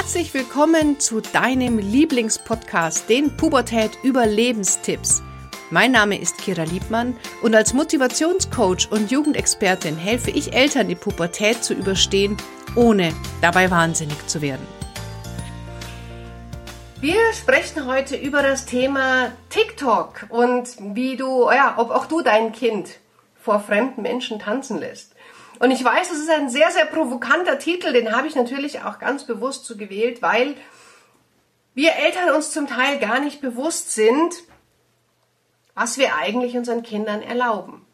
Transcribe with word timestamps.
Herzlich 0.00 0.32
willkommen 0.32 1.00
zu 1.00 1.20
deinem 1.20 1.78
Lieblingspodcast, 1.78 3.08
den 3.08 3.36
Pubertät 3.36 3.98
Überlebenstipps. 4.04 5.24
Mein 5.72 5.90
Name 5.90 6.20
ist 6.20 6.38
Kira 6.38 6.62
Liebmann 6.62 7.16
und 7.42 7.52
als 7.56 7.74
Motivationscoach 7.74 8.92
und 8.92 9.10
Jugendexpertin 9.10 9.96
helfe 9.96 10.30
ich 10.30 10.54
Eltern, 10.54 10.86
die 10.86 10.94
Pubertät 10.94 11.64
zu 11.64 11.74
überstehen, 11.74 12.36
ohne 12.76 13.12
dabei 13.42 13.72
wahnsinnig 13.72 14.24
zu 14.28 14.40
werden. 14.40 14.64
Wir 17.00 17.32
sprechen 17.32 17.84
heute 17.84 18.14
über 18.14 18.42
das 18.42 18.66
Thema 18.66 19.32
TikTok 19.50 20.26
und 20.28 20.76
wie 20.94 21.16
du, 21.16 21.50
ja, 21.50 21.74
ob 21.76 21.90
auch 21.90 22.06
du 22.06 22.22
dein 22.22 22.52
Kind 22.52 23.00
vor 23.34 23.58
fremden 23.58 24.02
Menschen 24.02 24.38
tanzen 24.38 24.78
lässt. 24.78 25.12
Und 25.58 25.70
ich 25.70 25.82
weiß, 25.82 26.10
es 26.12 26.18
ist 26.18 26.30
ein 26.30 26.48
sehr, 26.48 26.70
sehr 26.70 26.86
provokanter 26.86 27.58
Titel, 27.58 27.92
den 27.92 28.14
habe 28.14 28.28
ich 28.28 28.34
natürlich 28.34 28.82
auch 28.82 28.98
ganz 28.98 29.24
bewusst 29.24 29.64
so 29.64 29.76
gewählt, 29.76 30.22
weil 30.22 30.54
wir 31.74 31.92
Eltern 31.92 32.34
uns 32.34 32.52
zum 32.52 32.66
Teil 32.66 32.98
gar 32.98 33.20
nicht 33.20 33.40
bewusst 33.40 33.92
sind, 33.92 34.34
was 35.74 35.98
wir 35.98 36.16
eigentlich 36.16 36.56
unseren 36.56 36.82
Kindern 36.82 37.22
erlauben. 37.22 37.84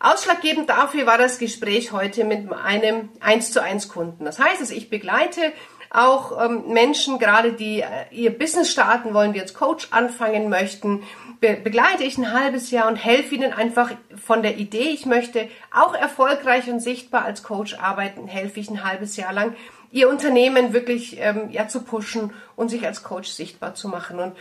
Ausschlaggebend 0.00 0.68
dafür 0.68 1.06
war 1.06 1.18
das 1.18 1.38
Gespräch 1.38 1.92
heute 1.92 2.24
mit 2.24 2.52
einem 2.52 3.10
1 3.20 3.52
zu 3.52 3.62
1 3.62 3.88
Kunden. 3.88 4.24
Das 4.24 4.40
heißt, 4.40 4.72
ich 4.72 4.90
begleite 4.90 5.52
auch 5.92 6.42
ähm, 6.42 6.68
Menschen, 6.68 7.18
gerade 7.18 7.52
die 7.52 7.80
äh, 7.80 7.86
ihr 8.10 8.36
Business 8.36 8.70
starten 8.70 9.12
wollen, 9.14 9.32
die 9.32 9.40
als 9.40 9.54
Coach 9.54 9.88
anfangen 9.90 10.48
möchten, 10.48 11.02
be 11.40 11.58
begleite 11.62 12.04
ich 12.04 12.16
ein 12.16 12.32
halbes 12.32 12.70
Jahr 12.70 12.88
und 12.88 12.96
helfe 12.96 13.34
ihnen 13.34 13.52
einfach 13.52 13.90
von 14.16 14.42
der 14.42 14.56
Idee, 14.56 14.88
ich 14.90 15.06
möchte 15.06 15.48
auch 15.70 15.94
erfolgreich 15.94 16.70
und 16.70 16.80
sichtbar 16.80 17.24
als 17.24 17.42
Coach 17.42 17.78
arbeiten, 17.78 18.26
helfe 18.26 18.60
ich 18.60 18.70
ein 18.70 18.84
halbes 18.84 19.16
Jahr 19.16 19.32
lang, 19.32 19.54
ihr 19.90 20.08
Unternehmen 20.08 20.72
wirklich 20.72 21.18
ähm, 21.20 21.50
ja 21.50 21.68
zu 21.68 21.82
pushen 21.82 22.32
und 22.56 22.70
sich 22.70 22.86
als 22.86 23.02
Coach 23.02 23.28
sichtbar 23.28 23.74
zu 23.74 23.88
machen. 23.88 24.18
Und 24.18 24.34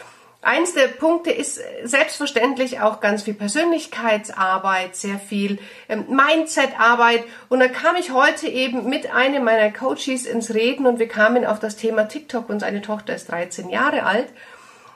Eins 0.44 0.74
der 0.74 0.88
Punkte 0.88 1.30
ist 1.30 1.62
selbstverständlich 1.84 2.80
auch 2.80 3.00
ganz 3.00 3.24
viel 3.24 3.36
Persönlichkeitsarbeit, 3.36 4.96
sehr 4.96 5.20
viel 5.20 5.60
ähm, 5.88 6.06
Mindsetarbeit. 6.10 7.24
Und 7.48 7.60
da 7.60 7.68
kam 7.68 7.96
ich 7.96 8.12
heute 8.12 8.48
eben 8.48 8.90
mit 8.90 9.14
einem 9.14 9.44
meiner 9.44 9.72
Coaches 9.72 10.26
ins 10.26 10.56
Reden 10.56 10.88
und 10.88 10.98
wir 10.98 11.08
kamen 11.08 11.46
auf 11.46 11.60
das 11.60 11.76
Thema 11.76 12.08
TikTok 12.08 12.50
und 12.50 12.62
seine 12.62 12.82
Tochter 12.82 13.14
ist 13.14 13.30
13 13.30 13.70
Jahre 13.70 14.04
alt. 14.04 14.30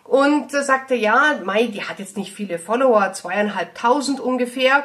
Und 0.04 0.52
sagte, 0.52 0.96
ja, 0.96 1.40
Mai, 1.44 1.66
die 1.66 1.84
hat 1.84 2.00
jetzt 2.00 2.18
nicht 2.18 2.34
viele 2.34 2.58
Follower, 2.58 3.14
zweieinhalbtausend 3.14 4.20
ungefähr. 4.20 4.84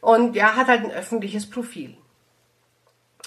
Und 0.00 0.34
ja, 0.34 0.56
hat 0.56 0.66
halt 0.66 0.84
ein 0.84 0.92
öffentliches 0.92 1.48
Profil. 1.48 1.96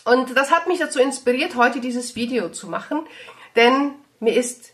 Und 0.04 0.36
das 0.36 0.52
hat 0.52 0.68
mich 0.68 0.80
dazu 0.80 1.00
inspiriert, 1.00 1.56
heute 1.56 1.80
dieses 1.80 2.16
Video 2.16 2.50
zu 2.50 2.68
machen, 2.68 3.06
denn 3.56 3.94
mir 4.20 4.36
ist 4.36 4.74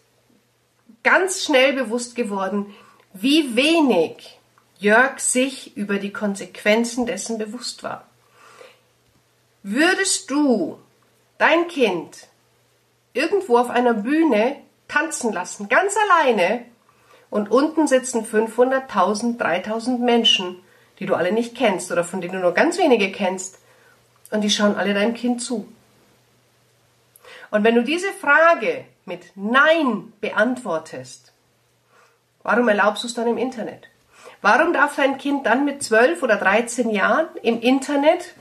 ganz 1.03 1.44
schnell 1.44 1.73
bewusst 1.73 2.16
geworden, 2.16 2.73
wie 3.14 3.55
wenig 3.55 4.39
Jörg 4.80 5.19
sich 5.19 5.75
über 5.75 5.97
die 5.97 6.14
Konsequenzen 6.14 7.05
dessen 7.05 7.38
bewusst 7.38 7.83
war. 7.83 8.08
Würdest 9.61 10.31
du 10.31 10.80
dein 11.38 11.67
Kind 11.67 12.27
irgendwo 13.14 13.58
auf 13.58 13.70
einer 13.70 13.94
Bühne 13.94 14.55
tanzen 14.88 15.33
lassen, 15.33 15.67
ganz 15.67 15.95
alleine, 15.97 16.66
und 17.30 17.52
unten 17.52 17.88
sitzen 17.88 18.25
500.000, 18.25 19.38
3.000 19.38 20.00
Menschen, 20.00 20.58
die 21.00 21.05
du 21.05 21.14
alle 21.14 21.31
nicht 21.31 21.55
kennst 21.55 21.92
oder 21.92 22.03
von 22.03 22.22
denen 22.22 22.33
du 22.33 22.39
nur 22.39 22.53
ganz 22.53 22.77
wenige 22.77 23.11
kennst, 23.11 23.59
und 24.31 24.42
die 24.42 24.50
schauen 24.50 24.75
alle 24.75 24.94
deinem 24.94 25.14
Kind 25.14 25.42
zu. 25.42 25.67
Und 27.52 27.64
wenn 27.64 27.75
du 27.75 27.83
diese 27.83 28.11
Frage 28.14 28.86
mit 29.05 29.31
Nein 29.36 30.14
beantwortest, 30.21 31.33
warum 32.43 32.67
erlaubst 32.67 33.04
du 33.04 33.08
es 33.08 33.14
dann 33.14 33.27
im 33.27 33.37
Internet? 33.37 33.87
Warum 34.42 34.71
darf 34.73 34.95
dein 34.95 35.17
Kind 35.17 35.45
dann 35.45 35.65
mit 35.65 35.83
12 35.83 36.23
oder 36.23 36.38
13 36.38 36.89
Jahren 36.89 37.27
im 37.43 37.59
Internet 37.61 38.36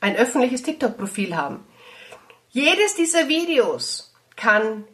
ein 0.00 0.16
öffentliches 0.16 0.62
TikTok-Profil 0.62 1.36
haben? 1.36 1.66
Jedes 2.50 2.94
dieser 2.94 3.28
Videos 3.28 4.14
kann 4.36 4.84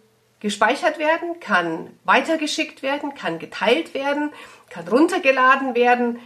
gespeichert 0.41 0.99
werden, 0.99 1.39
kann 1.39 1.97
weitergeschickt 2.03 2.83
werden, 2.83 3.15
kann 3.15 3.39
geteilt 3.39 3.95
werden, 3.95 4.33
kann 4.71 4.89
runtergeladen 4.89 5.77
werden. 5.77 6.19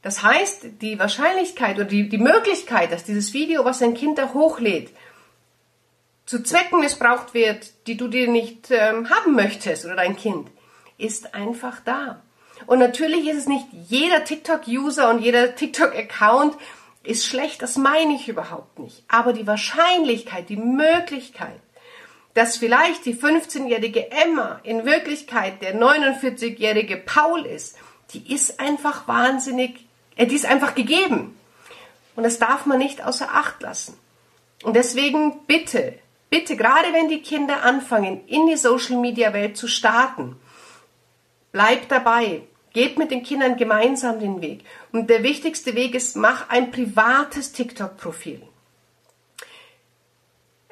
Das 0.00 0.22
heißt, 0.22 0.80
die 0.80 0.98
Wahrscheinlichkeit 0.98 1.76
oder 1.76 1.84
die, 1.84 2.08
die 2.08 2.16
Möglichkeit, 2.16 2.92
dass 2.92 3.04
dieses 3.04 3.34
Video, 3.34 3.66
was 3.66 3.82
ein 3.82 3.92
Kind 3.92 4.16
da 4.16 4.32
hochlädt, 4.32 4.90
zu 6.26 6.42
Zwecken 6.42 6.80
missbraucht 6.80 7.34
wird, 7.34 7.72
die 7.86 7.96
du 7.96 8.08
dir 8.08 8.28
nicht 8.28 8.70
ähm, 8.70 9.08
haben 9.10 9.34
möchtest 9.34 9.84
oder 9.84 9.96
dein 9.96 10.16
Kind, 10.16 10.48
ist 10.98 11.34
einfach 11.34 11.80
da. 11.84 12.20
Und 12.66 12.80
natürlich 12.80 13.28
ist 13.28 13.38
es 13.38 13.46
nicht 13.46 13.66
jeder 13.88 14.24
TikTok-User 14.24 15.08
und 15.10 15.20
jeder 15.20 15.54
TikTok-Account 15.54 16.56
ist 17.04 17.26
schlecht, 17.26 17.62
das 17.62 17.76
meine 17.76 18.14
ich 18.14 18.28
überhaupt 18.28 18.78
nicht. 18.78 19.04
Aber 19.08 19.32
die 19.32 19.46
Wahrscheinlichkeit, 19.46 20.48
die 20.48 20.56
Möglichkeit, 20.56 21.60
dass 22.34 22.56
vielleicht 22.56 23.06
die 23.06 23.14
15-jährige 23.14 24.10
Emma 24.10 24.60
in 24.64 24.84
Wirklichkeit 24.84 25.62
der 25.62 25.78
49-jährige 25.78 26.96
Paul 26.96 27.46
ist, 27.46 27.76
die 28.12 28.32
ist 28.32 28.60
einfach 28.60 29.06
wahnsinnig, 29.06 29.86
äh, 30.16 30.26
die 30.26 30.34
ist 30.34 30.46
einfach 30.46 30.74
gegeben. 30.74 31.36
Und 32.14 32.24
das 32.24 32.38
darf 32.38 32.66
man 32.66 32.78
nicht 32.78 33.04
außer 33.04 33.28
Acht 33.32 33.62
lassen. 33.62 33.96
Und 34.62 34.74
deswegen 34.74 35.46
bitte, 35.46 35.94
bitte, 36.30 36.56
gerade 36.56 36.92
wenn 36.92 37.08
die 37.08 37.22
Kinder 37.22 37.62
anfangen, 37.62 38.26
in 38.26 38.46
die 38.46 38.56
Social-Media-Welt 38.56 39.56
zu 39.56 39.68
starten, 39.68 40.36
bleibt 41.52 41.90
dabei. 41.90 42.42
Geht 42.72 42.98
mit 42.98 43.10
den 43.10 43.22
Kindern 43.22 43.56
gemeinsam 43.56 44.20
den 44.20 44.42
Weg. 44.42 44.62
Und 44.92 45.08
der 45.08 45.22
wichtigste 45.22 45.74
Weg 45.74 45.94
ist, 45.94 46.14
mach 46.14 46.50
ein 46.50 46.70
privates 46.70 47.52
TikTok-Profil. 47.52 48.42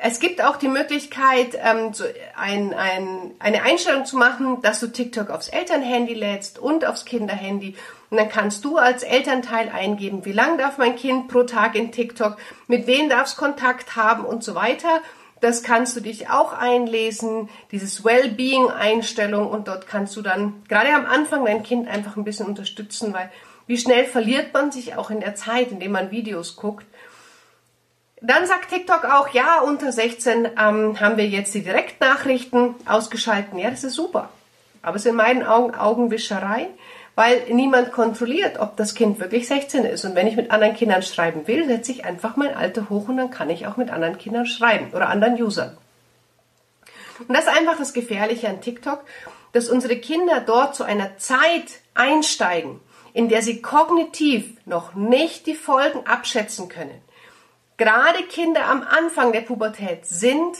Es 0.07 0.21
gibt 0.21 0.43
auch 0.43 0.57
die 0.57 0.69
Möglichkeit, 0.69 1.57
ähm, 1.63 1.95
so 1.95 2.05
ein, 2.37 2.75
ein, 2.75 3.31
eine 3.39 3.63
Einstellung 3.63 4.05
zu 4.05 4.19
machen, 4.19 4.61
dass 4.61 4.81
du 4.81 4.89
TikTok 4.89 5.31
aufs 5.31 5.49
Elternhandy 5.49 6.13
lädst 6.13 6.59
und 6.59 6.85
aufs 6.85 7.07
Kinderhandy. 7.07 7.75
Und 8.11 8.19
dann 8.19 8.29
kannst 8.29 8.67
du 8.67 8.77
als 8.77 9.03
Elternteil 9.03 9.71
eingeben, 9.71 10.27
wie 10.27 10.33
lang 10.33 10.59
darf 10.59 10.77
mein 10.77 10.97
Kind 10.97 11.29
pro 11.29 11.45
Tag 11.45 11.75
in 11.75 11.91
TikTok, 11.91 12.37
mit 12.67 12.87
wem 12.87 13.09
darf 13.09 13.29
es 13.29 13.37
Kontakt 13.37 13.97
haben 13.97 14.27
und 14.27 14.45
so 14.45 14.55
weiter. 14.55 15.01
Das 15.45 15.63
kannst 15.63 15.95
du 15.95 16.01
dich 16.01 16.31
auch 16.31 16.55
einlesen, 16.55 17.51
dieses 17.71 18.03
Wellbeing-Einstellung 18.03 19.47
und 19.47 19.69
dort 19.69 19.87
kannst 19.87 20.17
du 20.17 20.23
dann 20.23 20.63
gerade 20.71 20.89
am 20.95 21.05
Anfang 21.05 21.45
dein 21.45 21.63
Kind 21.63 21.87
einfach 21.87 22.17
ein 22.17 22.25
bisschen 22.25 22.47
unterstützen, 22.47 23.13
weil 23.13 23.31
wie 23.67 23.77
schnell 23.77 24.07
verliert 24.07 24.55
man 24.55 24.73
sich 24.73 24.97
auch 24.97 25.11
in 25.11 25.21
der 25.21 25.35
Zeit, 25.35 25.71
indem 25.71 25.93
man 25.93 26.11
Videos 26.11 26.57
guckt. 26.57 26.87
Dann 28.23 28.47
sagt 28.47 28.71
TikTok 28.71 29.05
auch, 29.05 29.35
ja, 29.35 29.61
unter 29.61 29.93
16 29.93 30.47
ähm, 30.59 30.99
haben 30.99 31.19
wir 31.19 31.29
jetzt 31.29 31.53
die 31.53 31.63
Direktnachrichten 31.63 32.75
ausgeschalten. 32.87 33.59
Ja, 33.59 33.69
das 33.69 33.85
ist 33.85 33.97
super. 33.97 34.31
Aber 34.81 34.97
es 34.97 35.05
ist 35.05 35.11
in 35.11 35.17
meinen 35.17 35.43
Augen 35.43 35.75
Augenwischerei 35.75 36.69
weil 37.15 37.43
niemand 37.53 37.93
kontrolliert, 37.93 38.59
ob 38.59 38.77
das 38.77 38.95
Kind 38.95 39.21
wirklich 39.21 39.47
16 39.47 39.85
ist. 39.85 40.05
Und 40.05 40.15
wenn 40.15 40.27
ich 40.27 40.37
mit 40.37 40.51
anderen 40.51 40.75
Kindern 40.75 41.03
schreiben 41.03 41.47
will, 41.47 41.67
setze 41.67 41.93
ich 41.93 42.05
einfach 42.05 42.37
mein 42.37 42.55
Alter 42.55 42.91
hoch 42.91 43.09
und 43.09 43.17
dann 43.17 43.31
kann 43.31 43.51
ich 43.51 43.67
auch 43.67 43.77
mit 43.77 43.91
anderen 43.91 44.19
Kindern 44.19 44.47
schreiben 44.47 44.91
oder 44.93 45.09
anderen 45.09 45.41
Usern. 45.41 45.77
Und 47.21 47.35
das 47.35 47.45
ist 47.45 47.57
einfach 47.57 47.79
das 47.79 47.93
Gefährliche 47.93 48.49
an 48.49 48.61
TikTok, 48.61 49.05
dass 49.53 49.69
unsere 49.69 49.97
Kinder 49.97 50.41
dort 50.41 50.75
zu 50.75 50.83
einer 50.83 51.17
Zeit 51.17 51.81
einsteigen, 51.95 52.81
in 53.13 53.29
der 53.29 53.43
sie 53.43 53.63
kognitiv 53.63 54.57
noch 54.67 54.95
nicht 54.95 55.47
die 55.47 55.55
Folgen 55.55 56.07
abschätzen 56.07 56.69
können. 56.69 57.01
Gerade 57.77 58.23
Kinder 58.25 58.67
am 58.67 58.83
Anfang 58.83 59.33
der 59.33 59.41
Pubertät 59.41 60.07
sind 60.07 60.57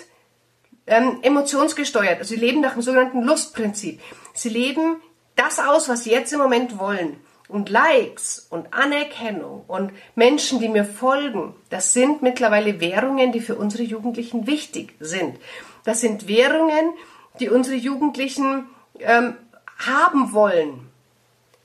ähm, 0.87 1.19
emotionsgesteuert. 1.23 2.19
Also 2.19 2.35
sie 2.35 2.41
leben 2.41 2.61
nach 2.61 2.75
dem 2.75 2.83
sogenannten 2.83 3.23
Lustprinzip. 3.23 4.01
Sie 4.33 4.49
leben 4.49 4.97
das 5.37 5.59
aus, 5.59 5.89
was 5.89 6.05
sie 6.05 6.11
jetzt 6.11 6.33
im 6.33 6.41
Moment 6.41 6.79
wollen. 6.79 7.17
Und 7.47 7.69
Likes 7.69 8.47
und 8.51 8.73
Anerkennung 8.73 9.65
und 9.67 9.93
Menschen, 10.15 10.61
die 10.61 10.69
mir 10.69 10.85
folgen, 10.85 11.55
das 11.69 11.93
sind 11.93 12.23
mittlerweile 12.23 12.81
Währungen, 12.81 13.33
die 13.33 13.41
für 13.41 13.55
unsere 13.57 13.83
Jugendlichen 13.83 14.47
wichtig 14.47 14.95
sind. 14.99 15.39
Das 15.85 16.01
sind 16.01 16.27
Währungen, 16.27 16.95
die 17.41 17.51
unsere 17.51 17.77
Jugendlichen 17.77 18.67
ähm, 18.99 19.35
haben 19.79 20.33
wollen. 20.33 20.89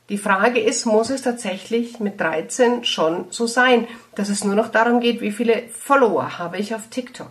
Die 0.10 0.18
Frage 0.18 0.60
ist, 0.60 0.86
muss 0.86 1.12
es 1.12 1.22
tatsächlich 1.22 2.00
mit 2.00 2.20
13 2.20 2.84
schon 2.84 3.28
so 3.30 3.46
sein, 3.46 3.88
dass 4.16 4.30
es 4.30 4.44
nur 4.44 4.56
noch 4.56 4.70
darum 4.70 5.00
geht, 5.00 5.22
wie 5.22 5.32
viele 5.32 5.70
Follower 5.70 6.40
habe 6.40 6.58
ich 6.58 6.74
auf 6.74 6.88
TikTok? 6.90 7.30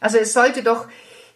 Also 0.00 0.18
es 0.18 0.32
sollte 0.32 0.64
doch, 0.64 0.86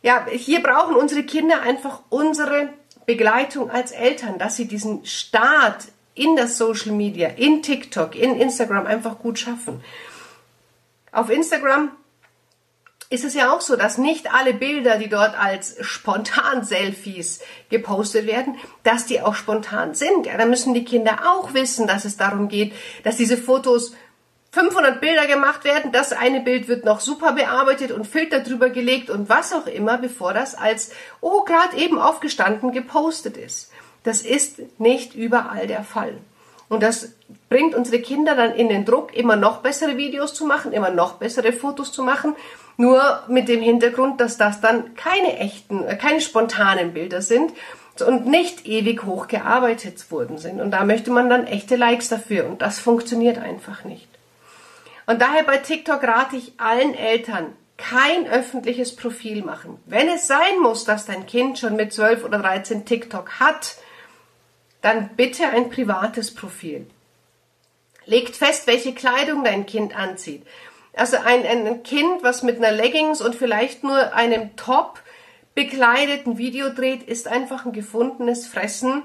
ja, 0.02 0.26
hier 0.30 0.60
brauchen 0.62 0.96
unsere 0.96 1.22
Kinder 1.22 1.62
einfach 1.62 2.00
unsere 2.08 2.70
Begleitung 3.10 3.72
als 3.72 3.90
Eltern, 3.90 4.38
dass 4.38 4.54
sie 4.54 4.68
diesen 4.68 5.04
Start 5.04 5.88
in 6.14 6.36
das 6.36 6.56
Social 6.58 6.92
Media, 6.92 7.28
in 7.30 7.60
TikTok, 7.60 8.14
in 8.14 8.36
Instagram 8.36 8.86
einfach 8.86 9.18
gut 9.18 9.36
schaffen. 9.36 9.82
Auf 11.10 11.28
Instagram 11.28 11.90
ist 13.08 13.24
es 13.24 13.34
ja 13.34 13.52
auch 13.52 13.62
so, 13.62 13.74
dass 13.74 13.98
nicht 13.98 14.32
alle 14.32 14.54
Bilder, 14.54 14.96
die 14.96 15.08
dort 15.08 15.36
als 15.36 15.76
spontan 15.80 16.62
Selfies 16.62 17.40
gepostet 17.68 18.28
werden, 18.28 18.56
dass 18.84 19.06
die 19.06 19.20
auch 19.20 19.34
spontan 19.34 19.96
sind. 19.96 20.26
Ja, 20.26 20.36
da 20.36 20.46
müssen 20.46 20.72
die 20.72 20.84
Kinder 20.84 21.18
auch 21.32 21.52
wissen, 21.52 21.88
dass 21.88 22.04
es 22.04 22.16
darum 22.16 22.46
geht, 22.46 22.72
dass 23.02 23.16
diese 23.16 23.36
Fotos 23.36 23.92
500 24.52 25.00
Bilder 25.00 25.26
gemacht 25.26 25.64
werden, 25.64 25.92
das 25.92 26.12
eine 26.12 26.40
Bild 26.40 26.66
wird 26.66 26.84
noch 26.84 27.00
super 27.00 27.32
bearbeitet 27.32 27.92
und 27.92 28.06
Filter 28.06 28.40
drüber 28.40 28.68
gelegt 28.70 29.08
und 29.08 29.28
was 29.28 29.52
auch 29.52 29.66
immer, 29.66 29.98
bevor 29.98 30.34
das 30.34 30.56
als, 30.56 30.90
oh, 31.20 31.42
gerade 31.44 31.76
eben 31.76 32.00
aufgestanden 32.00 32.72
gepostet 32.72 33.36
ist. 33.36 33.70
Das 34.02 34.22
ist 34.22 34.60
nicht 34.80 35.14
überall 35.14 35.66
der 35.66 35.84
Fall. 35.84 36.14
Und 36.68 36.82
das 36.82 37.12
bringt 37.48 37.74
unsere 37.74 38.00
Kinder 38.00 38.34
dann 38.34 38.54
in 38.54 38.68
den 38.68 38.84
Druck, 38.84 39.14
immer 39.16 39.36
noch 39.36 39.58
bessere 39.58 39.96
Videos 39.96 40.34
zu 40.34 40.46
machen, 40.46 40.72
immer 40.72 40.90
noch 40.90 41.14
bessere 41.14 41.52
Fotos 41.52 41.92
zu 41.92 42.02
machen, 42.02 42.34
nur 42.76 43.24
mit 43.28 43.48
dem 43.48 43.60
Hintergrund, 43.60 44.20
dass 44.20 44.36
das 44.36 44.60
dann 44.60 44.94
keine 44.94 45.38
echten, 45.38 45.84
äh, 45.84 45.96
keine 45.96 46.20
spontanen 46.20 46.92
Bilder 46.92 47.22
sind 47.22 47.52
und 48.06 48.26
nicht 48.26 48.66
ewig 48.66 49.04
hochgearbeitet 49.04 50.10
worden 50.10 50.38
sind. 50.38 50.60
Und 50.60 50.70
da 50.70 50.84
möchte 50.84 51.10
man 51.10 51.28
dann 51.28 51.46
echte 51.46 51.76
Likes 51.76 52.08
dafür 52.08 52.46
und 52.46 52.62
das 52.62 52.78
funktioniert 52.78 53.38
einfach 53.38 53.84
nicht. 53.84 54.09
Und 55.10 55.20
daher 55.20 55.42
bei 55.42 55.56
TikTok 55.56 56.04
rate 56.04 56.36
ich 56.36 56.52
allen 56.58 56.94
Eltern, 56.94 57.56
kein 57.76 58.28
öffentliches 58.28 58.94
Profil 58.94 59.42
machen. 59.42 59.80
Wenn 59.86 60.08
es 60.08 60.28
sein 60.28 60.60
muss, 60.62 60.84
dass 60.84 61.04
dein 61.04 61.26
Kind 61.26 61.58
schon 61.58 61.74
mit 61.74 61.92
12 61.92 62.24
oder 62.24 62.38
13 62.38 62.84
TikTok 62.84 63.40
hat, 63.40 63.74
dann 64.82 65.10
bitte 65.16 65.48
ein 65.48 65.68
privates 65.68 66.32
Profil. 66.32 66.86
Legt 68.06 68.36
fest, 68.36 68.68
welche 68.68 68.94
Kleidung 68.94 69.42
dein 69.42 69.66
Kind 69.66 69.98
anzieht. 69.98 70.46
Also 70.94 71.16
ein, 71.16 71.44
ein 71.44 71.82
Kind, 71.82 72.22
was 72.22 72.44
mit 72.44 72.58
einer 72.58 72.70
Leggings 72.70 73.20
und 73.20 73.34
vielleicht 73.34 73.82
nur 73.82 74.14
einem 74.14 74.54
Top 74.54 75.00
bekleideten 75.56 76.38
Video 76.38 76.68
dreht, 76.68 77.02
ist 77.02 77.26
einfach 77.26 77.66
ein 77.66 77.72
gefundenes 77.72 78.46
Fressen 78.46 79.02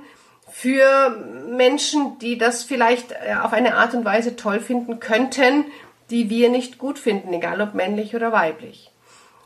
für 0.51 1.09
Menschen, 1.49 2.19
die 2.19 2.37
das 2.37 2.63
vielleicht 2.63 3.11
äh, 3.11 3.35
auf 3.41 3.51
eine 3.51 3.75
Art 3.75 3.93
und 3.93 4.05
Weise 4.05 4.35
toll 4.35 4.59
finden 4.59 4.99
könnten, 4.99 5.65
die 6.09 6.29
wir 6.29 6.49
nicht 6.49 6.77
gut 6.77 6.99
finden, 6.99 7.33
egal 7.33 7.61
ob 7.61 7.73
männlich 7.73 8.15
oder 8.15 8.31
weiblich. 8.31 8.91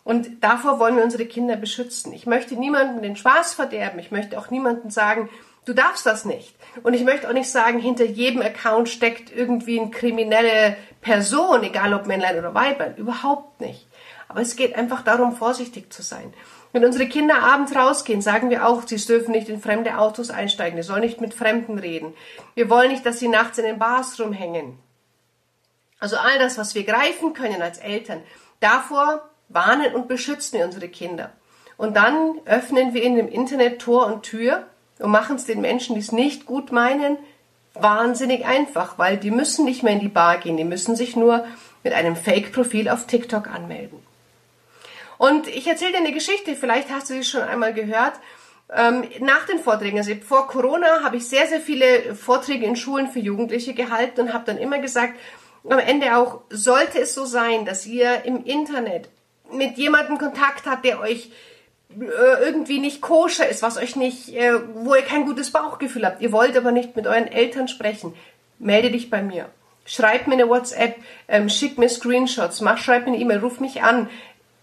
Und 0.04 0.44
davor 0.44 0.80
wollen 0.80 0.96
wir 0.96 1.04
unsere 1.04 1.26
Kinder 1.26 1.56
beschützen. 1.56 2.14
Ich 2.14 2.26
möchte 2.26 2.56
niemandem 2.56 3.02
den 3.02 3.16
Spaß 3.16 3.54
verderben. 3.54 4.00
Ich 4.00 4.12
möchte 4.12 4.40
auch 4.40 4.50
niemandem 4.50 4.90
sagen, 4.90 5.30
du 5.66 5.74
darfst 5.74 6.06
das 6.06 6.26
nicht. 6.26 6.56
Und 6.82 6.94
ich 6.94 7.04
möchte 7.04 7.30
auch 7.30 7.34
nicht 7.34 7.52
sagen, 7.52 7.80
hinter 7.80 8.06
jedem 8.06 8.42
Account 8.42 8.90
steckt 8.90 9.32
irgendwie 9.32 9.80
eine 9.80 9.92
kriminelle 9.92 10.76
Person, 11.02 11.64
egal 11.64 11.94
ob 11.94 12.08
Männlein 12.08 12.40
oder 12.40 12.56
Weiblein. 12.56 12.96
Überhaupt 12.96 13.62
nicht. 13.62 13.88
Aber 14.28 14.42
es 14.42 14.56
geht 14.56 14.76
einfach 14.76 15.04
darum, 15.04 15.36
vorsichtig 15.36 15.92
zu 15.92 16.02
sein. 16.02 16.34
Wenn 16.72 16.86
unsere 16.86 17.08
Kinder 17.08 17.42
abends 17.42 17.76
rausgehen, 17.76 18.22
sagen 18.22 18.52
wir 18.52 18.68
auch, 18.68 18.84
sie 18.86 18.98
dürfen 18.98 19.32
nicht 19.32 19.50
in 19.50 19.62
fremde 19.62 19.98
Autos 19.98 20.30
einsteigen, 20.30 20.82
sie 20.82 20.88
sollen 20.88 21.02
nicht 21.02 21.20
mit 21.20 21.34
Fremden 21.34 21.80
reden. 21.80 22.14
Wir 22.54 22.70
wollen 22.70 22.92
nicht, 22.92 23.06
dass 23.06 23.20
sie 23.20 23.28
nachts 23.28 23.58
in 23.58 23.66
den 23.66 23.80
Bars 23.80 24.20
rumhängen. 24.20 24.78
Also 26.00 26.18
all 26.18 26.40
das, 26.40 26.57
was 26.57 26.75
wir 26.75 26.84
greifen 26.84 27.34
können 27.34 27.62
als 27.62 27.78
Eltern, 27.78 28.22
davor 28.60 29.30
warnen 29.50 29.94
und 29.94 30.07
beschützen 30.07 30.60
wir 30.60 30.66
unsere 30.66 30.88
Kinder. 30.88 31.31
Und 31.78 31.96
dann 31.96 32.40
öffnen 32.46 32.94
wir 32.94 33.04
in 33.04 33.16
dem 33.16 33.28
Internet 33.28 33.80
Tor 33.80 34.07
und 34.07 34.24
Tür 34.24 34.68
und 35.00 35.12
machen 35.12 35.38
es 35.38 35.46
den 35.46 35.62
Menschen, 35.62 35.96
die 35.96 36.01
es 36.01 36.12
nicht 36.12 36.46
gut 36.46 36.72
meinen, 36.72 37.18
wahnsinnig 37.74 38.46
einfach, 38.46 38.98
weil 38.98 39.18
die 39.18 39.31
müssen 39.31 39.66
nicht 39.66 39.84
mehr 39.84 39.94
in 39.94 40.00
die 40.00 40.10
Bar 40.10 40.38
gehen, 40.38 40.57
die 40.57 40.63
müssen 40.63 40.96
sich 40.96 41.16
nur 41.16 41.46
mit 41.84 41.94
einem 41.94 42.16
Fake-Profil 42.16 42.90
auf 42.90 43.07
TikTok 43.07 43.48
anmelden. 43.48 44.00
Und 45.18 45.48
ich 45.48 45.68
erzähle 45.68 45.92
dir 45.92 45.98
eine 46.00 46.13
Geschichte, 46.13 46.56
vielleicht 46.56 46.90
hast 46.90 47.10
du 47.10 47.13
sie 47.13 47.24
schon 47.24 47.42
einmal 47.42 47.74
gehört. 47.74 48.13
Ähm, 48.74 49.04
nach 49.19 49.46
den 49.48 49.60
Vorträgen, 49.60 49.98
also 49.98 50.13
vor 50.25 50.48
Corona 50.48 51.04
habe 51.04 51.18
ich 51.18 51.28
sehr, 51.28 51.48
sehr 51.48 51.60
viele 51.60 52.16
Vorträge 52.16 52.66
in 52.66 52.75
Schulen 52.75 53.10
für 53.10 53.19
Jugendliche 53.19 53.74
gehalten 53.74 54.22
und 54.22 54.34
habe 54.34 54.46
dann 54.46 54.57
immer 54.57 54.80
gesagt, 54.80 55.16
am 55.74 55.80
Ende 55.80 56.18
auch, 56.18 56.42
sollte 56.50 57.00
es 57.00 57.13
so 57.13 57.25
sein, 57.25 57.66
dass 57.66 57.86
ihr 57.86 58.25
im 58.25 58.44
Internet 58.44 59.10
mit 59.51 59.77
jemandem 59.77 60.18
Kontakt 60.18 60.66
habt, 60.66 60.86
der 60.86 61.00
euch 61.00 61.31
äh, 61.92 62.44
irgendwie 62.44 62.80
nicht 62.80 63.01
koscher 63.01 63.48
ist, 63.48 63.63
was 63.63 63.77
euch 63.77 63.95
nicht, 63.95 64.30
äh, 64.36 64.54
wo 64.75 64.95
ihr 64.95 65.01
kein 65.01 65.25
gutes 65.25 65.51
Bauchgefühl 65.51 66.06
habt, 66.06 66.21
ihr 66.21 66.31
wollt 66.31 66.56
aber 66.56 66.71
nicht 66.71 66.95
mit 66.95 67.07
euren 67.07 67.27
Eltern 67.27 67.68
sprechen, 67.68 68.13
melde 68.60 68.92
dich 68.92 69.10
bei 69.10 69.21
mir. 69.21 69.50
Schreib 69.86 70.27
mir 70.27 70.36
eine 70.36 70.50
WhatsApp, 70.50 70.98
ähm, 71.27 71.50
schick 71.50 71.80
mir 71.80 71.89
Screenshots, 71.89 72.62
mach, 72.62 72.77
schreib 72.77 73.06
mir 73.06 73.13
eine 73.13 73.22
E-Mail, 73.22 73.39
ruf 73.39 73.60
mich 73.60 73.81
an 73.81 74.07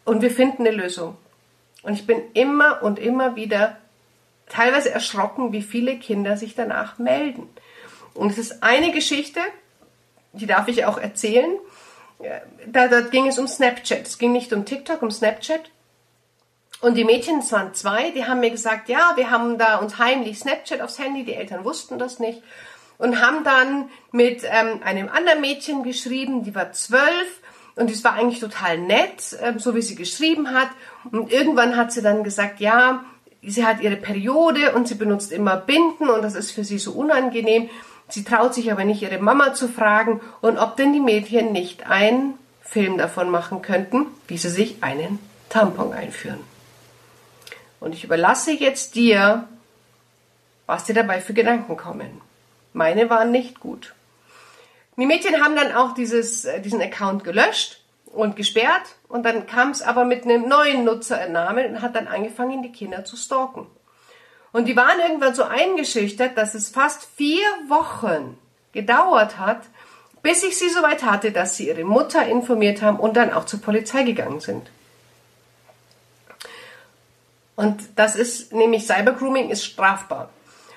und 0.04 0.22
wir 0.22 0.30
finden 0.30 0.66
eine 0.66 0.76
Lösung. 0.76 1.16
Und 1.82 1.94
ich 1.94 2.06
bin 2.06 2.22
immer 2.34 2.82
und 2.82 2.98
immer 2.98 3.34
wieder 3.34 3.76
teilweise 4.48 4.90
erschrocken, 4.90 5.52
wie 5.52 5.62
viele 5.62 5.96
Kinder 5.96 6.36
sich 6.36 6.54
danach 6.54 6.98
melden. 6.98 7.48
Und 8.14 8.30
es 8.30 8.38
ist 8.38 8.62
eine 8.62 8.92
Geschichte, 8.92 9.40
die 10.36 10.46
darf 10.46 10.68
ich 10.68 10.84
auch 10.84 10.98
erzählen. 10.98 11.58
Da, 12.66 12.88
da 12.88 13.00
ging 13.02 13.26
es 13.26 13.38
um 13.38 13.46
Snapchat. 13.46 14.06
Es 14.06 14.18
ging 14.18 14.32
nicht 14.32 14.52
um 14.52 14.64
TikTok, 14.64 15.02
um 15.02 15.10
Snapchat. 15.10 15.70
Und 16.80 16.94
die 16.94 17.04
Mädchen, 17.04 17.38
es 17.38 17.52
waren 17.52 17.74
zwei, 17.74 18.10
die 18.10 18.26
haben 18.26 18.40
mir 18.40 18.50
gesagt, 18.50 18.88
ja, 18.88 19.12
wir 19.16 19.30
haben 19.30 19.58
da 19.58 19.76
uns 19.76 19.98
heimlich 19.98 20.38
Snapchat 20.38 20.80
aufs 20.80 20.98
Handy, 20.98 21.24
die 21.24 21.34
Eltern 21.34 21.64
wussten 21.64 21.98
das 21.98 22.18
nicht. 22.18 22.42
Und 22.98 23.20
haben 23.20 23.44
dann 23.44 23.90
mit 24.12 24.42
ähm, 24.44 24.82
einem 24.82 25.08
anderen 25.08 25.40
Mädchen 25.40 25.82
geschrieben, 25.82 26.44
die 26.44 26.54
war 26.54 26.72
zwölf 26.72 27.40
und 27.76 27.90
das 27.90 28.04
war 28.04 28.14
eigentlich 28.14 28.40
total 28.40 28.78
nett, 28.78 29.36
ähm, 29.42 29.58
so 29.58 29.74
wie 29.74 29.82
sie 29.82 29.96
geschrieben 29.96 30.52
hat. 30.52 30.68
Und 31.10 31.30
irgendwann 31.30 31.76
hat 31.76 31.92
sie 31.92 32.02
dann 32.02 32.24
gesagt, 32.24 32.60
ja, 32.60 33.04
sie 33.42 33.66
hat 33.66 33.80
ihre 33.80 33.96
Periode 33.96 34.74
und 34.74 34.88
sie 34.88 34.94
benutzt 34.94 35.30
immer 35.30 35.56
Binden 35.56 36.08
und 36.08 36.22
das 36.22 36.34
ist 36.34 36.50
für 36.50 36.64
sie 36.64 36.78
so 36.78 36.92
unangenehm. 36.92 37.68
Sie 38.08 38.24
traut 38.24 38.54
sich 38.54 38.70
aber 38.70 38.84
nicht, 38.84 39.02
ihre 39.02 39.18
Mama 39.18 39.54
zu 39.54 39.68
fragen 39.68 40.20
und 40.40 40.58
ob 40.58 40.76
denn 40.76 40.92
die 40.92 41.00
Mädchen 41.00 41.52
nicht 41.52 41.88
einen 41.88 42.34
Film 42.62 42.98
davon 42.98 43.30
machen 43.30 43.62
könnten, 43.62 44.06
wie 44.28 44.38
sie 44.38 44.50
sich 44.50 44.82
einen 44.82 45.18
Tampon 45.48 45.92
einführen. 45.92 46.40
Und 47.80 47.92
ich 47.94 48.04
überlasse 48.04 48.52
jetzt 48.52 48.94
dir, 48.94 49.48
was 50.66 50.84
dir 50.84 50.94
dabei 50.94 51.20
für 51.20 51.34
Gedanken 51.34 51.76
kommen. 51.76 52.20
Meine 52.72 53.10
waren 53.10 53.30
nicht 53.30 53.60
gut. 53.60 53.94
Die 54.96 55.06
Mädchen 55.06 55.42
haben 55.42 55.56
dann 55.56 55.72
auch 55.72 55.92
dieses, 55.92 56.44
äh, 56.44 56.60
diesen 56.60 56.80
Account 56.80 57.22
gelöscht 57.22 57.80
und 58.06 58.34
gesperrt 58.34 58.96
und 59.08 59.24
dann 59.24 59.46
kam 59.46 59.70
es 59.70 59.82
aber 59.82 60.04
mit 60.04 60.24
einem 60.24 60.48
neuen 60.48 60.84
Nutzernamen 60.84 61.66
und 61.66 61.82
hat 61.82 61.94
dann 61.94 62.08
angefangen, 62.08 62.62
die 62.62 62.72
Kinder 62.72 63.04
zu 63.04 63.16
stalken. 63.16 63.66
Und 64.56 64.64
die 64.64 64.74
waren 64.74 65.00
irgendwann 65.00 65.34
so 65.34 65.42
eingeschüchtert, 65.42 66.38
dass 66.38 66.54
es 66.54 66.70
fast 66.70 67.06
vier 67.14 67.44
Wochen 67.68 68.38
gedauert 68.72 69.38
hat, 69.38 69.60
bis 70.22 70.42
ich 70.44 70.56
sie 70.56 70.70
soweit 70.70 71.02
hatte, 71.02 71.30
dass 71.30 71.58
sie 71.58 71.68
ihre 71.68 71.84
Mutter 71.84 72.26
informiert 72.26 72.80
haben 72.80 72.98
und 72.98 73.18
dann 73.18 73.34
auch 73.34 73.44
zur 73.44 73.60
Polizei 73.60 74.02
gegangen 74.02 74.40
sind. 74.40 74.70
Und 77.54 77.82
das 77.96 78.16
ist 78.16 78.54
nämlich 78.54 78.86
Cybergrooming 78.86 79.50
ist 79.50 79.62
strafbar. 79.62 80.30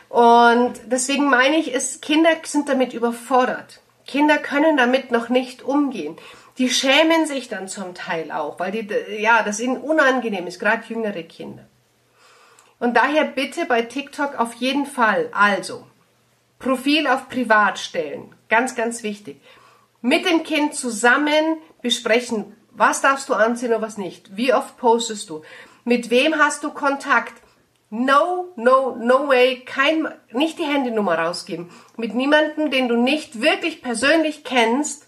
Und 0.09 0.73
deswegen 0.87 1.29
meine 1.29 1.55
ich, 1.55 1.71
ist, 1.71 2.01
Kinder 2.01 2.31
sind 2.43 2.67
damit 2.67 2.93
überfordert. 2.93 3.79
Kinder 4.05 4.39
können 4.39 4.75
damit 4.75 5.11
noch 5.11 5.29
nicht 5.29 5.61
umgehen. 5.61 6.17
Die 6.57 6.69
schämen 6.69 7.27
sich 7.27 7.47
dann 7.47 7.69
zum 7.69 7.95
Teil 7.95 8.33
auch, 8.33 8.59
weil 8.59 8.73
die, 8.73 8.89
ja, 9.21 9.41
das 9.41 9.61
ihnen 9.61 9.77
unangenehm 9.77 10.47
ist, 10.47 10.59
gerade 10.59 10.83
jüngere 10.89 11.23
Kinder. 11.23 11.68
Und 12.79 12.95
daher 12.95 13.25
bitte 13.25 13.65
bei 13.65 13.81
TikTok 13.81 14.39
auf 14.39 14.53
jeden 14.53 14.85
Fall, 14.85 15.29
also 15.33 15.85
Profil 16.59 17.07
auf 17.07 17.29
Privat 17.29 17.77
stellen, 17.77 18.35
ganz, 18.47 18.75
ganz 18.75 19.03
wichtig. 19.03 19.41
Mit 20.01 20.25
dem 20.25 20.43
Kind 20.43 20.75
zusammen 20.75 21.57
besprechen, 21.81 22.55
was 22.71 23.01
darfst 23.01 23.27
du 23.27 23.33
anziehen 23.33 23.73
und 23.73 23.81
was 23.81 23.97
nicht. 23.97 24.35
Wie 24.37 24.53
oft 24.53 24.77
postest 24.77 25.29
du? 25.29 25.41
Mit 25.83 26.09
wem 26.09 26.37
hast 26.37 26.63
du 26.63 26.71
Kontakt? 26.71 27.33
No, 27.89 28.49
no, 28.55 28.95
no 28.95 29.27
way, 29.27 29.61
kein, 29.65 30.07
nicht 30.31 30.59
die 30.59 30.63
Handynummer 30.63 31.17
rausgeben. 31.17 31.69
Mit 31.97 32.13
niemandem, 32.13 32.69
den 32.69 32.87
du 32.87 32.95
nicht 32.95 33.41
wirklich 33.41 33.81
persönlich 33.81 34.43
kennst, 34.43 35.07